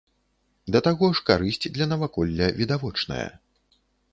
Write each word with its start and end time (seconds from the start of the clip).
Да 0.75 0.79
таго 0.87 1.09
ж 1.19 1.25
карысць 1.29 1.71
для 1.75 1.85
наваколля 1.93 2.45
відавочная. 2.63 3.25